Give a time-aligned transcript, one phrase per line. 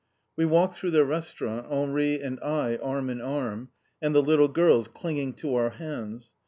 [0.35, 3.69] We walked through the Restaurant, Henri and I arm in arm,
[4.01, 6.31] and the little girls clinging to our hands.